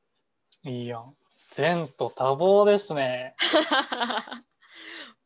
[0.63, 1.15] いいやん。
[1.57, 3.35] 前途多忙ですね。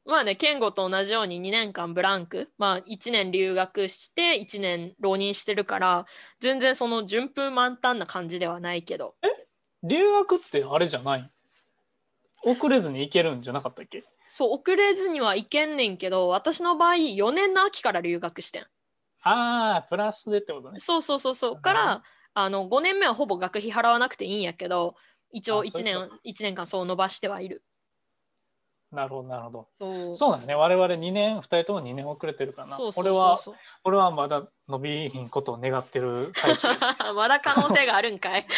[0.06, 6.06] まあね、健吾と同じように2年間ブランク、まあ1年留学して1年浪人してるから、
[6.40, 9.16] 全然その順風満帆な感じではないけど、
[9.82, 11.33] 留学ってあれじゃない
[12.46, 14.04] 遅れずに行けるんじゃなかったっけ？
[14.28, 18.68] そう、遅れずにはいけんねんけど、私の場合4年の秋から留学してん。
[19.24, 20.80] ああ、プラスでってことね。
[20.80, 21.52] そうそうそうそう。
[21.54, 22.04] うんから、
[22.36, 24.96] あの5年目はほぼ学費払わなくていいんやけど、
[25.32, 27.64] 一応1あそういう年一年間そう伸ばしてはいる。
[28.92, 29.68] なるほど、なるほど。
[29.72, 30.54] そうそうだね。
[30.56, 32.78] 我々2年、2人とも2年遅れてるかな。
[32.78, 36.32] そうそう俺は、そう俺はまだ伸びひんことを願ってる
[37.16, 38.46] まだ可能性があるんかい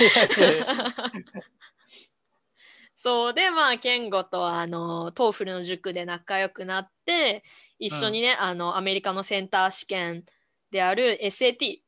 [3.05, 7.43] そうでまあ健吾とあのトーフルの塾で仲良くなって
[7.77, 10.23] 一緒にね、あのアメリカのセンター試験
[10.71, 11.81] である SAT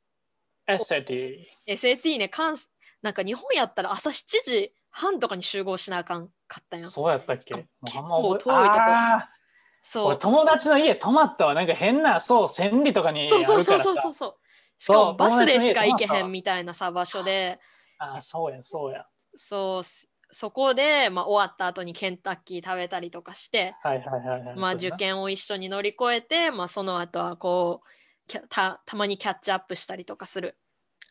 [0.69, 1.39] SAT。
[1.67, 2.55] SAT ね関
[3.01, 4.13] なんか日本やったら朝7
[4.45, 6.87] 時半とかに集合しなあかんかったんよ。
[6.87, 7.55] そうやったっけ？
[7.55, 8.81] もう結構遠いとこ。
[9.81, 10.05] そう。
[10.09, 11.55] 俺友達の家泊まったわ。
[11.55, 13.43] なんか変な、そう、千里とかにそう。
[13.43, 14.13] そうそうそうそう。
[14.13, 14.35] そう
[14.77, 17.59] しかもバスでしか行けへんみたいなさ場所で。
[17.97, 19.07] ああ、そうや、そうや。
[19.35, 24.55] そうすそこで、まあ、終わった後にケンタッキー食べたりとかしてはいはいはいはい。
[24.57, 30.57] まあ、受験を一緒に乗り越えて、まあ、その後はこうたたまにキャッチアップしたりとかする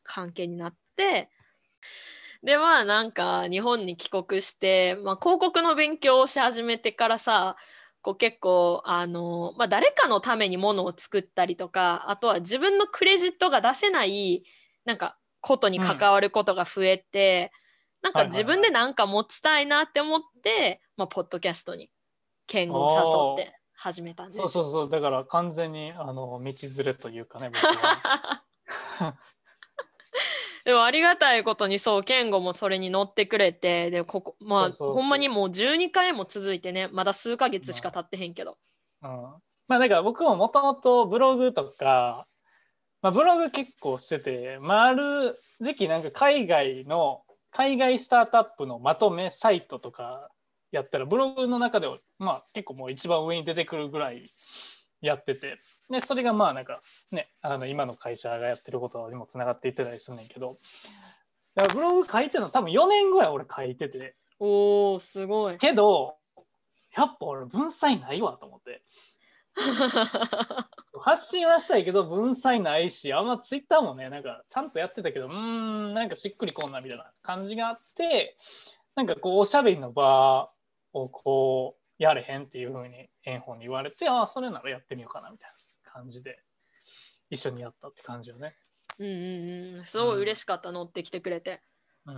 [0.05, 1.31] 関係になって
[2.43, 7.57] でまあなんか日本に帰国して、まあ、広告の勉強をし始めてからさ
[8.03, 14.45] こう結構あの、まあ、誰かのためにものを作ったりとかあとは自分のクレジットが出せない
[14.85, 17.53] なんかことに関わることが増えて、
[18.03, 21.91] なんか自分で何か持ちたいなって思って、まあ、ポッドキャストに
[22.47, 24.91] 健吾を誘って始めたんですそうそうそう。
[24.91, 26.53] だから完全に、あの、道連
[26.85, 28.45] れというかね、僕は。
[30.65, 38.59] でもありがたいことにそう健吾もそれに乗ってくれてでここまあほんまにもう12回も続いてねまだ数ヶ月しか経ってへんけど、
[39.01, 39.11] うん。
[39.69, 42.27] まあ、だから僕ももともとブログとか、
[43.03, 47.23] まあ、ブログ結構してて、まあ、ある時期なんか海外の、
[47.57, 50.29] 海外スタートアップのまとめサイトとか
[50.73, 54.31] やったら、ブログの中では、まあ結構もう一番上に出てくるぐらい
[55.01, 55.57] やってて、
[55.89, 60.59] で、それがまあなんかね、あの今の会社がやってることにもつながっていってたりするねんけど、
[61.55, 66.17] だからブログ書いてるの多分4年ぐらい俺書いてて、おーすごいけど、
[66.95, 68.83] やっぱ俺文才ないわと思って。
[71.01, 78.37] 発信はしたいけど文才ないしあんまツイッターもねなんかちゃんとやってたけどうーんなんかしっくりこんなみたいな感じがあって
[78.95, 80.51] なんかこうおしゃべりの場
[80.93, 85.51] をこうやれへんっていうふうに炎鵬に言われてああそれならやってみようかなみたい
[85.85, 86.43] な感じで
[87.31, 88.57] 一緒にやったって感じよね。
[88.99, 91.61] うんうんうんすごい嬉しかった乗ってきてくれて
[92.07, 92.15] うん、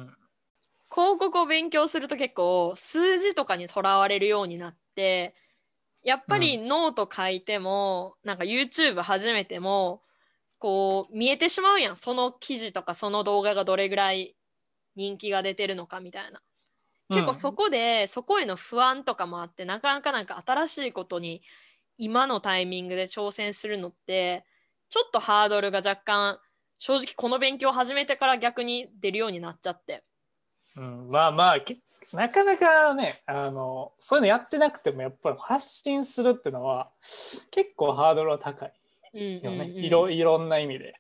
[0.91, 5.35] 広告を勉強すると結構数字とかにとらわれるようになって
[6.03, 10.03] やっぱりノート書いても、なんか YouTube 始めても
[10.59, 11.97] こう見えてしまうやん。
[11.97, 14.37] その記事とかその動画がどれぐらい
[14.97, 16.41] 人気が出てるのかみたいな。
[17.11, 21.43] 結構そこで、そこへの不安とかもあってなかなかなんか新しいことに
[21.97, 24.45] 今のタイミングで挑戦するのって
[24.91, 26.39] ちょっとハードルが若干
[26.79, 30.05] 正直この勉強を始めてから逆に出るようになっちゃって。
[30.77, 31.79] うん、まあまあけ
[32.13, 36.91] なかなかねあのそういうのやってなくてもやっぱり発信するっていうのは
[37.51, 38.73] 結構ハードルは高い
[39.15, 39.85] うんうんよね、うん。
[39.85, 40.95] いろいろんな意味で。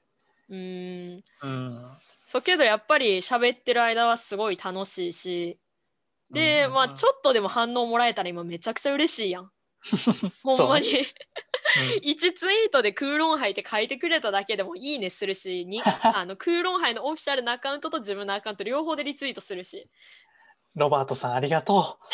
[0.50, 1.24] うん。
[1.42, 1.86] うん。
[2.26, 5.58] そうけどやっぱり喋ってる間はすごい楽しいし。
[6.30, 9.50] で、うんまあちょっとでも反応もらえたら今めちゃくちゃ嬉しいやん。
[10.42, 10.86] ほんまに。
[12.02, 19.88] 1 ツイートでクーロンハイって書いてくれただけでもいいねするしに あのクーロンハイのオフィシャルなアカウントと自分のアカウント両方でリツイートするし
[20.74, 22.04] ロバートさんありがとう。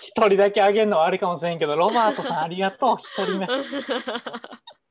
[0.00, 2.96] 一人だけあげるのはあれかもしれんけどロバートさんありがとう。
[2.98, 3.46] 一人目。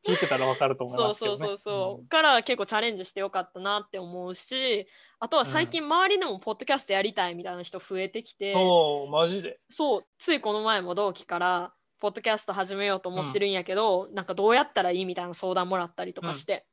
[0.04, 4.88] 聞いてたらわかると思いそうますけど、ね、そうそうそう、から結構チャレンジしてよかったなって思うし
[5.20, 9.60] あとは最近周りでもポッドキャストやりたいみたいな人増えてきて、うん、マジで。
[9.70, 16.66] そうついこの前も同期からポッドキャスト始めようと思ってるんやけど、なんかどうやったらいいみたいな相談もらったりとかして、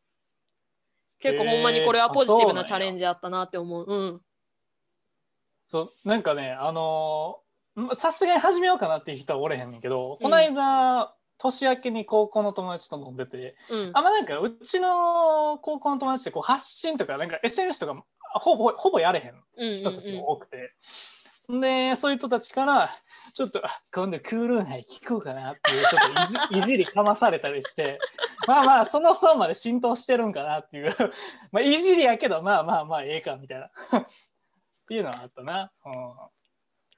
[1.21, 3.87] 結構ほんまにこれはポジティブなチャレンジやったなって思う。
[3.87, 4.21] うん
[5.69, 7.49] そうなんかねあのー
[7.95, 13.91] さすがに始めようかなっていう人はおれへんねんけど、この間年明けに高校の友達と飲んでてうん。
[13.95, 18.03] あんまなんかうちの高校の友達ってこう発信とかなんか SNS とか
[18.35, 20.73] ほぼほぼやれへん人たちが多くて、
[21.49, 22.91] でそういう人たちから
[23.33, 28.01] ちょっとあ今度クールーンハイ聞こうかなっていうちょっといじ いじりかまされたりして
[28.47, 30.95] まあまあその層まで浸透してるんかなっていう。
[31.53, 33.71] まあいじりやけどまあまあまあええかみたいな
[34.89, 35.93] っていうのはあったな、うん、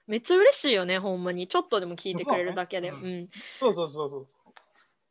[0.07, 1.49] めっちゃ嬉しいよねほんまに。
[1.49, 2.91] ちょっとでも聞いてくれるだけで。
[2.91, 3.29] そううん。
[3.59, 4.27] そうそうそうそう。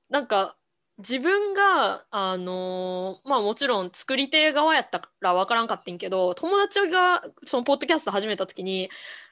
[0.10, 0.56] なんか
[0.98, 8.90] 自分があのーまあもちろん作り手側やったから分からんかったんけど友達がそのポッドキャスト始めた時に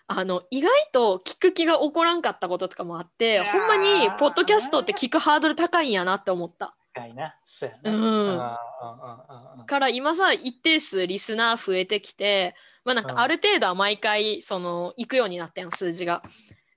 [0.08, 6.77] あの意外と聞く気が起こらんかったこととかもあってほんまにポッドキャストって聞くハードル高いんやなって思った。
[6.98, 8.32] 深いなそうやな、うんうんうんうん
[9.60, 12.56] うんから今さ一定数リスナー増えてきて、
[12.86, 16.24] まあ、なんうんかある程度は毎回その行くようになったやん数字が。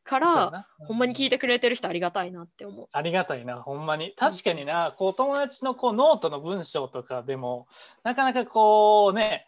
[0.03, 2.89] からそうやなほんまに聞いてくれてる人ありがたいなって思う。
[2.91, 4.13] ありがたいな、ほんまに。
[4.17, 7.69] 確かにな、こう友達のこうノートの文章とかでも、
[8.03, 9.47] なかなかこうね、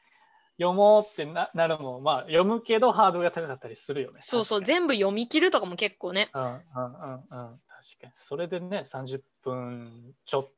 [0.59, 4.21] 読もうってななるのも、まあ読むけどハードルが高かったりするよね。
[4.23, 6.31] そうそう全部読み切るとかも結構ね。
[6.33, 7.21] うんうんうんうん。
[7.31, 8.13] 確かに。
[8.19, 10.51] それでね、30分ちょっと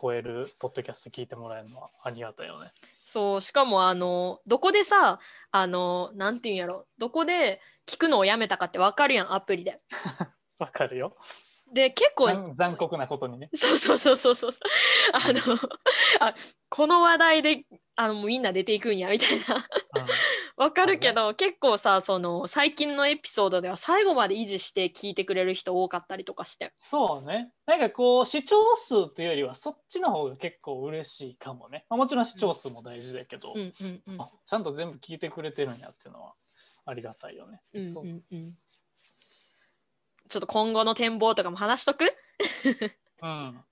[0.00, 2.72] 超えるポッドキャスト聞いてもらえるのはありがたいよね。
[3.04, 5.18] そうしかもあのどこでさ
[5.50, 9.76] あのなんていうんやろどこで聞くのをやめたかってわかるやんアプリで。
[10.58, 11.16] わかるよ。
[11.72, 13.48] で結構残残酷なことにね。
[13.54, 14.50] そうそうそうそうそう
[15.12, 15.56] あの
[16.20, 16.34] あ
[16.68, 17.64] この話題で
[17.96, 19.62] あのみんな出ていくんやみたいなうん
[20.56, 27.52] わかるけど、結構さその最近のエピソードでは最後まで維持して聞いてくれる人多かったりとかしてそうね。
[27.66, 31.86] なんかこう視聴数というよりはそっちの方が結構嬉しいかもね。
[31.88, 36.34] まあ、もちろん視聴数も大事だけど、うんうんうんあちゃんと全部聞いてくれてるんやっていうのは
[36.84, 37.60] ありがたいよね。
[37.72, 38.58] うんうんうん
[40.28, 42.04] ちょっと今後の展望とかも話しとく？
[43.22, 43.64] うん。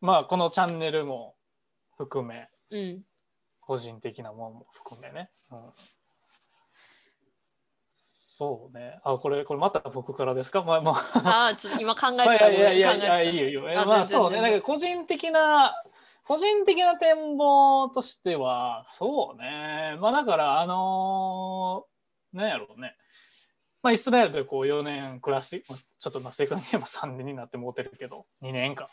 [0.00, 1.36] まあこのチャンネルも
[1.96, 3.04] 含めうん
[3.60, 5.30] 個人的なものも含めね。
[5.52, 5.72] うん、
[8.40, 8.98] そうね。
[9.04, 10.62] あこれこれまた僕からですか？
[10.62, 10.94] まあまあ。
[11.24, 13.84] ああちょっと今考えてた やいやいや考えてたいやいいよいいよ。
[13.86, 14.40] まあそうね。
[14.40, 15.74] なんか個人的な
[16.24, 19.96] 個人的な展望としてはそうね。
[20.00, 22.96] まあだからあのーなんやろうね。
[23.82, 28.88] まあイスラエルでこう4年暮らしてちょっとまあ正確に言えば3年になってもうてるけど2年か。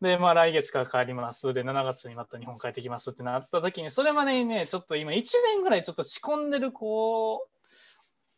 [0.00, 7.55] でまあ来月から帰りますで7月にまた日本帰ってきますってなった時にそれまでにねちょっと今1年ぐらいちょっと仕込んでるこう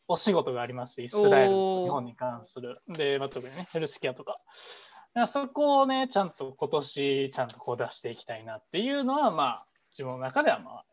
[0.09, 2.81] お仕事がありましてイスラエル日本に関する。
[2.89, 4.41] で、まあ、特にねヘルスケアとか。
[5.27, 10.85] そこをねちゃんと今年ちゃんとこう出していきたいなっていうのはまあ自分の中ではまあ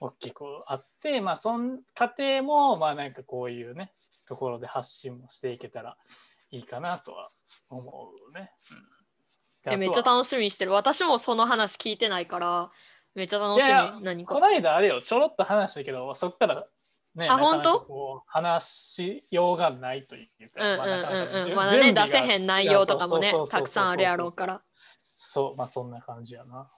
[0.00, 3.92] 大きくあってまあその過程もまあなんかこういうね
[4.26, 5.96] ところで発信もしていけたら
[6.50, 7.30] いいかなとは
[7.70, 8.50] 思うね。
[9.66, 9.78] うん。
[9.78, 10.72] めっちゃ楽しみにしてる。
[10.72, 12.70] 私もその話聞いてないから
[13.14, 13.68] めっちゃ楽しみ。
[13.68, 14.34] いやいや何か。
[14.34, 16.66] この間あれよちょろっと話したけどそっから
[17.14, 17.80] ねあ本当？
[17.80, 24.60] こう話しようがないというか、うんうんまだね出せへん内容とかもねたくさんあるやろうから。
[25.18, 26.68] そうまあそんな感じやな。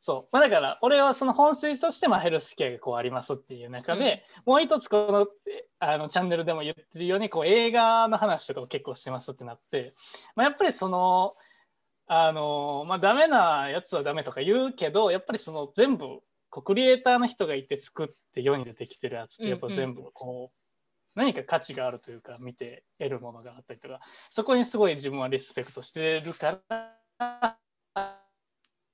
[0.00, 0.28] そう。
[0.32, 5.28] まあだから俺はその本筋としてまあヘルスケアがこうありますっていう中で、もう一つこの
[5.78, 9.94] あのチャンネルでも言ってるようにこう映画の話とかを結構してますってなって、
[10.34, 11.34] まあ、やっぱりその
[12.08, 16.18] あのまあダメなやつはダメとか言うけどやっぱりその全部
[16.52, 24.00] こうクリエイターの人がいて作って世に出てきてるやつってやっぱ全部こう、何か価値があるというか見て得るものがあったりとか
[24.30, 27.56] そこにすごい自分はリスペクトしてるから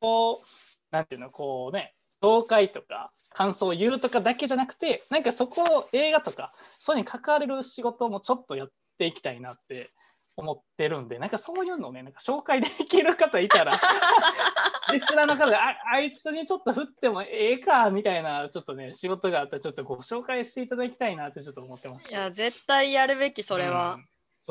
[0.01, 0.47] こう
[0.91, 9.91] なんていうのこうね紹介とか感想を言うとかだけじゃなくてなんかそこを映画とかそういうのに関われる仕事もちょっとやっていきたいなって
[10.39, 13.73] 思ってるんでなんかそういうのをねなんか紹介できる方いたら
[14.93, 22.11] リスナーの方でああいつにちょっと振ってもええかみたいなちょっとね仕事があったらちょっとご紹介していただきたいなってちょっと思ってました。
[22.11, 23.99] いや絶対やるべきそれは、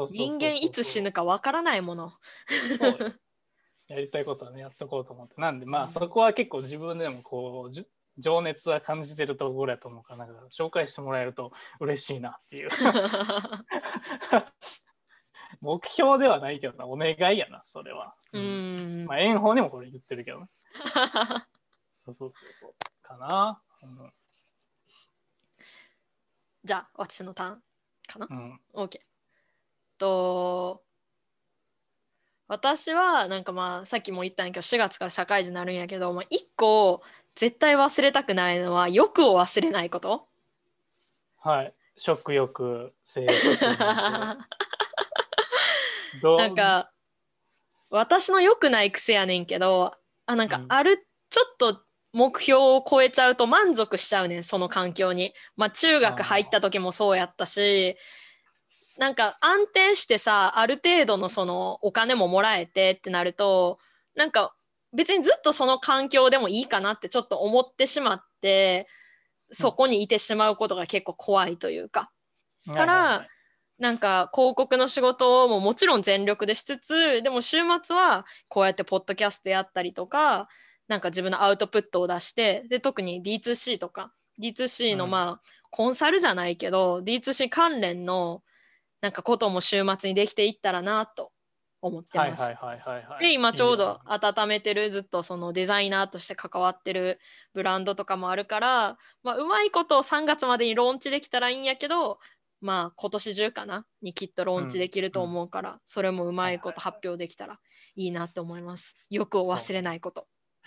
[0.09, 2.11] 人間いつ死ぬかわからないもの。
[3.87, 5.39] やりたいことはねやっとこうと思って。
[5.39, 5.87] なんでまうん。
[5.87, 12.69] あそこは結構自分でもこう情熱は感じてるところやと思うからなんか紹介してもらえると嬉しいなっていう
[15.61, 16.85] 目標ではないけどな。
[16.85, 19.03] お願いやなそれは、ううん。
[19.03, 20.47] んまあ炎鵬にもこれ言ってるけどね。
[21.89, 22.73] そうそうそうそう。
[23.01, 23.61] かな。
[23.83, 24.13] うん。
[26.63, 27.63] じゃあ私のターン
[28.07, 28.27] かな。
[28.29, 28.61] うん。
[28.73, 28.99] OK
[29.97, 30.83] と
[32.47, 37.01] 私はなんかまあさっきも言ったんやけど4月から社会人になるんやけど、まあ、1個
[37.35, 40.27] 絶対忘れたくないのは欲を忘れないこと。
[41.39, 41.73] はい。
[41.97, 43.31] 食欲性欲
[46.21, 46.91] なんか
[47.89, 49.93] 私の良くない癖やねんけど
[50.25, 51.81] あなんかうんあるちょっと
[52.13, 55.33] 目標を超えちゃうと満足しちゃうねんその環境に。
[55.55, 57.95] まあ中学入った時もそうやったし
[58.97, 63.79] なんか安定してさある程度のそのお金ももらえてってなると
[64.15, 64.55] なんか
[64.93, 68.87] 別にずっとその環境でもいいかなってちょっと思ってしまって
[69.51, 72.11] そこにいてしまうことが結構怖いというか。
[72.65, 73.27] から
[73.79, 80.47] なんか広告の仕事ももちろん全力でしつつでも週末はこうやってポッドキャストやったりとか
[80.87, 85.11] なんか自分のアウトプットを出してで特に D2C とか D2C のうん。
[85.11, 88.41] まあ、コンサルじゃないけど D2C 関連の
[89.01, 91.31] なんかことも週末にできていったらなと
[91.81, 92.41] 思ってます。
[92.41, 93.19] はいはいはいはいはい。
[93.21, 97.19] で今ちょうど温めてるずっとそのデザイナーとして関わってる
[97.53, 102.19] ブランドとかもあるから、まあ、うまいことを3月までにローンチできたらいいんやけど
[102.61, 103.85] まあ今年中かな？
[104.01, 107.59] にきっとローンチできると思うから、それもうまいこと発表できたら
[107.95, 108.95] いいなって思います。
[109.09, 110.27] 欲を忘れないこと。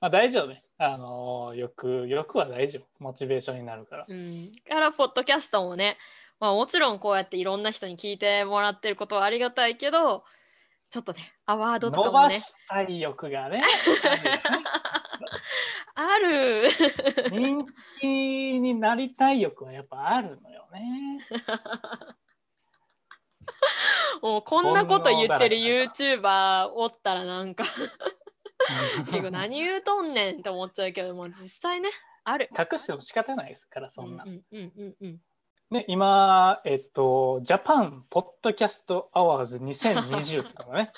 [0.00, 0.64] まあ大丈夫ね。
[0.78, 2.86] あのー欲欲は大丈夫。
[2.98, 4.06] モチベーションになるから。
[4.08, 5.96] うん、からポッドキャストもね、
[6.40, 10.24] まあ、もちろんこうやっていろんな人に聞いてもらってることはありがたいけど
[10.90, 13.62] ちょっとねアワードとか伸もねばしたい欲がね。
[15.94, 16.68] ある
[17.30, 17.66] 人
[18.00, 21.18] 気になりたい欲はやっぱあるのよね。
[24.22, 27.64] もうこんなこと言ってる YouTuber おったらなんか
[29.10, 31.90] 結構何言うとんねんって思っちゃうけどもう実際ね
[32.24, 32.48] ある。
[32.56, 34.24] 隠しても仕方ないですから、そんな。
[34.24, 35.20] うんうんうんうん
[35.70, 40.92] ね、今、えっと、ジャパンポッドキャストアワーズ2020とかもね。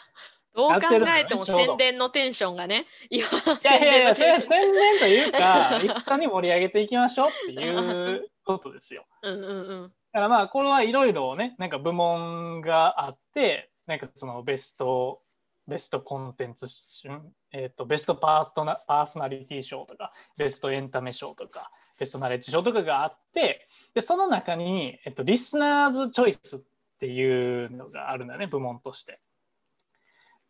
[0.55, 0.79] どう考
[1.17, 3.31] えても宣伝のテンションがね今い
[3.65, 9.05] やいやいや、宣伝のテンション宣伝というか、一緒に盛り上げていきましょうっていうことですよ。
[9.23, 15.23] うんうんうんだからまあこれはいろいろねなんか部門があってなんかそのベスト
[15.67, 26.61] ベストコンテンツ賞、えー、とベストパートナパーソナリティ賞とかベストエンタメ賞とかベストナレッジ賞とかがあってでその中に、えっと、リスナーズチョイスっ
[27.01, 29.21] ていうのがあるんだね部門として。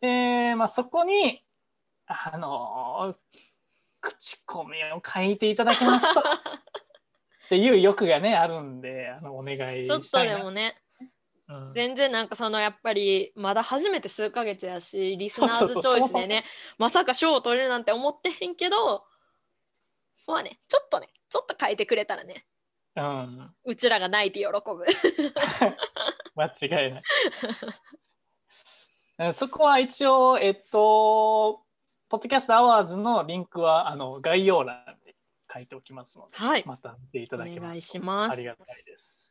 [0.01, 1.43] で、まあ、そこに
[2.07, 3.15] あの
[4.01, 6.23] 口コミを書いていただけますと っ
[7.49, 10.79] ていう欲がねあるんであのお願いちょっとでもね
[11.47, 11.73] うん。
[11.73, 16.43] 全然なんかそのやっぱりまだ初めて数ヶ月やしリスナーズチョイスでね
[16.77, 19.05] まさか賞を取れるなんて思ってへんけど
[20.27, 22.45] まあねちょっとねちょっと変えてくれたらね
[22.97, 24.85] うん、うちらが泣いて喜ぶ。
[26.35, 27.03] 間違いない。
[29.17, 31.61] えそこは一応、えっと、
[32.09, 35.13] ポッドキャストアワーズのリンクはあの概要欄に
[35.51, 39.25] 書いておきますので、はいまた見ていただけますとお願いしますありがたいです。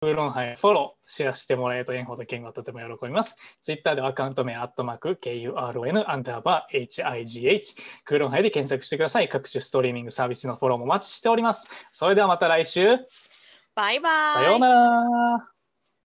[0.00, 3.34] ウーロンハイフォロー、シェアしてもらえると円ほど健がとても喜びます。
[3.62, 9.28] ツイッターではアカウント名、アットマーク、KURON、アンダーバー、HIGH、クーロンハイで検索してください。
[9.28, 11.66] 各種ストリーミングサービスのフォローもお待ちしております。
[11.92, 12.96] それではまた来週、
[13.74, 15.57] バイバイさようなら。